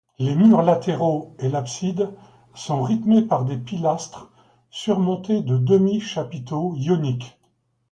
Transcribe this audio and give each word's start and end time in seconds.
Les 0.17 0.33
murs 0.33 0.63
latéraux 0.63 1.35
et 1.37 1.47
l'abside 1.47 2.09
sont 2.55 2.81
rythmés 2.81 3.21
par 3.21 3.45
des 3.45 3.59
pilastres 3.59 4.31
surmontés 4.71 5.43
de 5.43 5.59
demi-chapiteaux 5.59 6.73
ioniques. 6.75 7.37